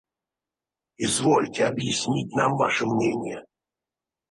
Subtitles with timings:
[0.97, 3.45] –Извольте объяснить нам ваше мнение».